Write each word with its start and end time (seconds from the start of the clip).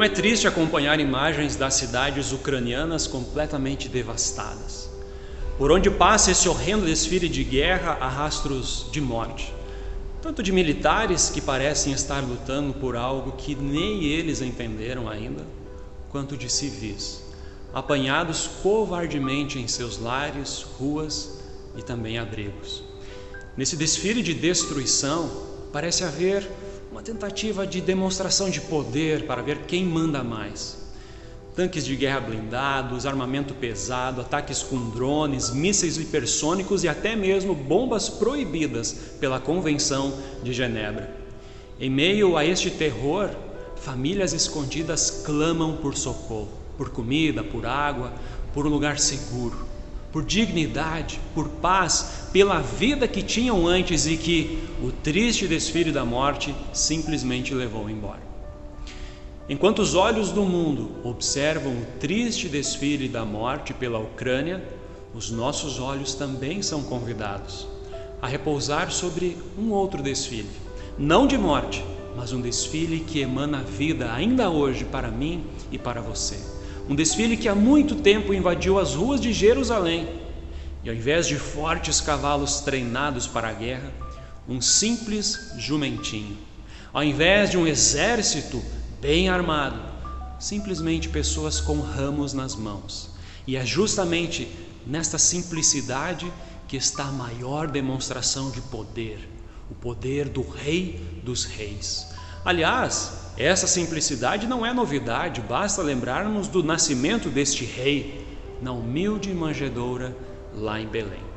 Como 0.00 0.10
é 0.10 0.14
triste 0.14 0.48
acompanhar 0.48 0.98
imagens 0.98 1.56
das 1.56 1.74
cidades 1.74 2.32
ucranianas 2.32 3.06
completamente 3.06 3.86
devastadas. 3.86 4.88
Por 5.58 5.70
onde 5.70 5.90
passa 5.90 6.30
esse 6.30 6.48
horrendo 6.48 6.86
desfile 6.86 7.28
de 7.28 7.44
guerra 7.44 7.98
há 8.00 8.08
rastros 8.08 8.86
de 8.90 8.98
morte, 8.98 9.52
tanto 10.22 10.42
de 10.42 10.52
militares 10.52 11.28
que 11.28 11.42
parecem 11.42 11.92
estar 11.92 12.22
lutando 12.22 12.72
por 12.72 12.96
algo 12.96 13.32
que 13.32 13.54
nem 13.54 14.04
eles 14.04 14.40
entenderam 14.40 15.06
ainda, 15.06 15.44
quanto 16.08 16.34
de 16.34 16.50
civis, 16.50 17.22
apanhados 17.74 18.48
covardemente 18.62 19.58
em 19.58 19.68
seus 19.68 19.98
lares, 19.98 20.64
ruas 20.78 21.42
e 21.76 21.82
também 21.82 22.16
abrigos. 22.16 22.82
Nesse 23.54 23.76
desfile 23.76 24.22
de 24.22 24.32
destruição, 24.32 25.30
parece 25.74 26.04
haver 26.04 26.48
uma 26.90 27.02
tentativa 27.02 27.64
de 27.64 27.80
demonstração 27.80 28.50
de 28.50 28.60
poder 28.60 29.26
para 29.26 29.42
ver 29.42 29.58
quem 29.58 29.84
manda 29.84 30.24
mais. 30.24 30.78
Tanques 31.54 31.84
de 31.84 31.94
guerra 31.94 32.20
blindados, 32.20 33.06
armamento 33.06 33.54
pesado, 33.54 34.20
ataques 34.20 34.62
com 34.62 34.90
drones, 34.90 35.50
mísseis 35.50 35.96
hipersônicos 35.96 36.82
e 36.82 36.88
até 36.88 37.14
mesmo 37.14 37.54
bombas 37.54 38.08
proibidas 38.08 38.92
pela 39.20 39.38
Convenção 39.38 40.12
de 40.42 40.52
Genebra. 40.52 41.14
Em 41.78 41.90
meio 41.90 42.36
a 42.36 42.44
este 42.44 42.70
terror, 42.70 43.30
famílias 43.76 44.32
escondidas 44.32 45.22
clamam 45.24 45.76
por 45.76 45.96
socorro, 45.96 46.50
por 46.76 46.90
comida, 46.90 47.42
por 47.44 47.66
água, 47.66 48.12
por 48.52 48.66
um 48.66 48.70
lugar 48.70 48.98
seguro 48.98 49.69
por 50.12 50.24
dignidade, 50.24 51.20
por 51.34 51.48
paz, 51.48 52.28
pela 52.32 52.60
vida 52.60 53.06
que 53.06 53.22
tinham 53.22 53.66
antes 53.66 54.06
e 54.06 54.16
que 54.16 54.68
o 54.82 54.90
triste 54.90 55.46
desfile 55.46 55.92
da 55.92 56.04
morte 56.04 56.54
simplesmente 56.72 57.54
levou 57.54 57.88
embora. 57.88 58.30
Enquanto 59.48 59.80
os 59.80 59.94
olhos 59.94 60.30
do 60.30 60.42
mundo 60.42 60.90
observam 61.04 61.72
o 61.72 61.86
triste 61.98 62.48
desfile 62.48 63.08
da 63.08 63.24
morte 63.24 63.74
pela 63.74 63.98
Ucrânia, 63.98 64.62
os 65.14 65.30
nossos 65.30 65.80
olhos 65.80 66.14
também 66.14 66.62
são 66.62 66.82
convidados 66.82 67.66
a 68.22 68.28
repousar 68.28 68.92
sobre 68.92 69.36
um 69.58 69.72
outro 69.72 70.02
desfile, 70.02 70.50
não 70.98 71.26
de 71.26 71.38
morte, 71.38 71.84
mas 72.16 72.32
um 72.32 72.40
desfile 72.40 73.00
que 73.00 73.20
emana 73.20 73.62
vida 73.62 74.12
ainda 74.12 74.50
hoje 74.50 74.84
para 74.84 75.10
mim 75.10 75.44
e 75.72 75.78
para 75.78 76.00
você 76.00 76.59
um 76.90 76.94
desfile 76.96 77.36
que 77.36 77.48
há 77.48 77.54
muito 77.54 77.94
tempo 77.94 78.34
invadiu 78.34 78.76
as 78.76 78.96
ruas 78.96 79.20
de 79.20 79.32
Jerusalém. 79.32 80.08
E 80.82 80.90
ao 80.90 80.94
invés 80.94 81.28
de 81.28 81.36
fortes 81.36 82.00
cavalos 82.00 82.62
treinados 82.62 83.28
para 83.28 83.48
a 83.48 83.52
guerra, 83.52 83.92
um 84.48 84.60
simples 84.60 85.52
jumentinho. 85.56 86.36
Ao 86.92 87.04
invés 87.04 87.48
de 87.48 87.56
um 87.56 87.64
exército 87.64 88.60
bem 89.00 89.28
armado, 89.28 89.80
simplesmente 90.40 91.08
pessoas 91.08 91.60
com 91.60 91.80
ramos 91.80 92.32
nas 92.32 92.56
mãos. 92.56 93.10
E 93.46 93.54
é 93.54 93.64
justamente 93.64 94.48
nesta 94.84 95.16
simplicidade 95.16 96.26
que 96.66 96.76
está 96.76 97.04
a 97.04 97.12
maior 97.12 97.68
demonstração 97.68 98.50
de 98.50 98.60
poder, 98.62 99.28
o 99.70 99.76
poder 99.76 100.28
do 100.28 100.42
Rei 100.42 101.00
dos 101.22 101.44
Reis. 101.44 102.08
Aliás, 102.44 103.32
essa 103.36 103.66
simplicidade 103.66 104.46
não 104.46 104.64
é 104.64 104.72
novidade, 104.72 105.42
basta 105.42 105.82
lembrarmos 105.82 106.48
do 106.48 106.62
nascimento 106.62 107.28
deste 107.28 107.64
rei 107.64 108.26
na 108.62 108.72
humilde 108.72 109.32
manjedoura 109.34 110.16
lá 110.54 110.80
em 110.80 110.86
Belém. 110.86 111.30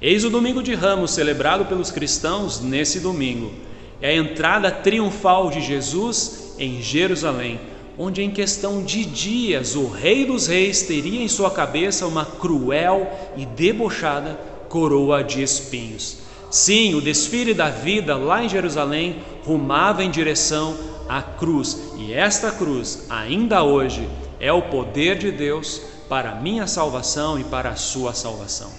Eis 0.00 0.24
o 0.24 0.30
domingo 0.30 0.62
de 0.62 0.74
Ramos, 0.74 1.12
celebrado 1.12 1.66
pelos 1.66 1.90
cristãos 1.90 2.60
nesse 2.60 3.00
domingo. 3.00 3.52
É 4.00 4.10
a 4.10 4.16
entrada 4.16 4.70
triunfal 4.70 5.50
de 5.50 5.60
Jesus 5.60 6.54
em 6.58 6.82
Jerusalém, 6.82 7.60
onde 7.96 8.22
em 8.22 8.30
questão 8.30 8.82
de 8.82 9.04
dias 9.04 9.76
o 9.76 9.88
Rei 9.88 10.24
dos 10.26 10.46
Reis 10.46 10.82
teria 10.82 11.22
em 11.22 11.28
sua 11.28 11.50
cabeça 11.50 12.06
uma 12.06 12.24
cruel 12.24 13.10
e 13.36 13.46
debochada 13.46 14.38
coroa 14.68 15.22
de 15.22 15.42
espinhos. 15.42 16.18
Sim, 16.54 16.94
o 16.94 17.00
desfile 17.00 17.52
da 17.52 17.68
vida 17.68 18.16
lá 18.16 18.44
em 18.44 18.48
Jerusalém 18.48 19.20
rumava 19.44 20.04
em 20.04 20.10
direção 20.10 20.76
a 21.08 21.20
cruz, 21.20 21.76
e 21.98 22.12
esta 22.14 22.52
cruz, 22.52 23.06
ainda 23.10 23.64
hoje, 23.64 24.08
é 24.38 24.52
o 24.52 24.62
poder 24.62 25.18
de 25.18 25.32
Deus 25.32 25.82
para 26.08 26.30
a 26.30 26.34
minha 26.36 26.68
salvação 26.68 27.40
e 27.40 27.42
para 27.42 27.70
a 27.70 27.74
sua 27.74 28.14
salvação. 28.14 28.70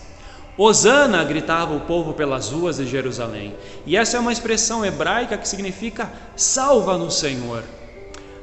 Osana 0.57 1.21
gritava 1.25 1.75
o 1.75 1.81
povo 1.81 2.13
pelas 2.13 2.49
ruas 2.49 2.77
de 2.77 2.87
Jerusalém, 2.87 3.53
e 3.85 3.97
essa 3.97 4.15
é 4.15 4.21
uma 4.21 4.31
expressão 4.31 4.85
hebraica 4.85 5.37
que 5.37 5.45
significa 5.45 6.09
salva 6.33 6.97
no 6.97 7.11
Senhor. 7.11 7.61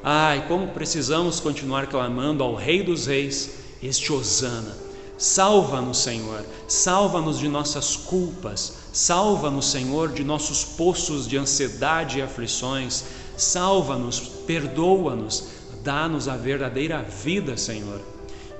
Ai, 0.04 0.44
como 0.47 0.69
precisamos 0.69 1.41
continuar 1.41 1.87
clamando 1.87 2.44
ao 2.44 2.54
Rei 2.54 2.82
dos 2.82 3.06
Reis 3.06 3.50
este 3.82 4.12
Osana. 4.12 4.76
Salva-nos, 5.16 6.03
Senhor, 6.03 6.44
salva-nos 6.69 7.38
de 7.38 7.48
nossas 7.48 7.97
culpas, 7.97 8.81
salva-nos, 8.92 9.70
Senhor, 9.70 10.12
de 10.12 10.22
nossos 10.22 10.64
poços 10.64 11.26
de 11.26 11.36
ansiedade 11.36 12.19
e 12.19 12.22
aflições, 12.22 13.04
Salva-nos, 13.36 14.20
perdoa-nos, 14.20 15.48
dá-nos 15.82 16.28
a 16.28 16.36
verdadeira 16.36 17.03
vida, 17.03 17.56
Senhor. 17.56 18.00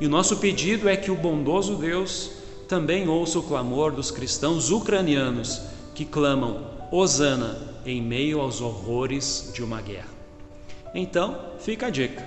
E 0.01 0.07
o 0.07 0.11
nosso 0.11 0.39
pedido 0.39 0.89
é 0.89 0.97
que 0.97 1.11
o 1.11 1.17
bondoso 1.17 1.77
Deus 1.77 2.31
também 2.67 3.09
ouça 3.09 3.39
o 3.39 3.43
clamor 3.43 3.93
dos 3.93 4.11
cristãos 4.11 4.71
ucranianos 4.71 5.61
que 5.95 6.05
clamam 6.05 6.67
Hosana 6.91 7.59
em 7.85 8.01
meio 8.01 8.41
aos 8.41 8.61
horrores 8.61 9.51
de 9.55 9.63
uma 9.63 9.81
guerra. 9.81 10.09
Então, 10.95 11.39
fica 11.59 11.87
a 11.87 11.91
dica. 11.91 12.27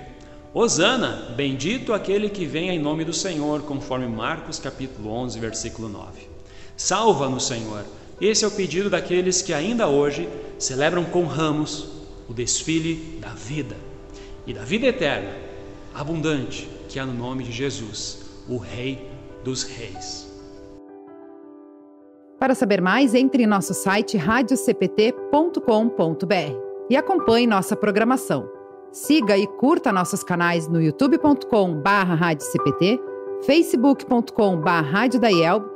Hosana, 0.54 1.34
bendito 1.36 1.92
aquele 1.92 2.30
que 2.30 2.46
vem 2.46 2.70
em 2.70 2.78
nome 2.78 3.04
do 3.04 3.12
Senhor, 3.12 3.62
conforme 3.62 4.06
Marcos 4.06 4.58
capítulo 4.58 5.10
11, 5.10 5.38
versículo 5.38 5.88
9. 5.88 6.35
Salva-nos, 6.76 7.46
Senhor. 7.46 7.84
Esse 8.20 8.44
é 8.44 8.48
o 8.48 8.50
pedido 8.50 8.90
daqueles 8.90 9.40
que 9.42 9.54
ainda 9.54 9.88
hoje 9.88 10.28
celebram 10.58 11.04
com 11.04 11.24
ramos 11.24 11.88
o 12.28 12.34
desfile 12.34 13.18
da 13.20 13.30
vida 13.30 13.76
e 14.46 14.54
da 14.54 14.62
vida 14.62 14.86
eterna, 14.86 15.30
abundante, 15.94 16.68
que 16.88 16.98
há 16.98 17.06
no 17.06 17.14
nome 17.14 17.44
de 17.44 17.52
Jesus, 17.52 18.18
o 18.48 18.56
Rei 18.56 19.08
dos 19.44 19.62
Reis. 19.64 20.26
Para 22.38 22.54
saber 22.54 22.82
mais, 22.82 23.14
entre 23.14 23.42
em 23.42 23.46
nosso 23.46 23.74
site 23.74 24.16
radiocpt.com.br 24.16 26.66
e 26.88 26.96
acompanhe 26.96 27.46
nossa 27.46 27.76
programação. 27.76 28.48
Siga 28.92 29.36
e 29.36 29.46
curta 29.46 29.92
nossos 29.92 30.22
canais 30.22 30.68
no 30.68 30.80
youtube.com/radiocpt, 30.80 33.00
facebook.com/radiodaielb 33.44 35.75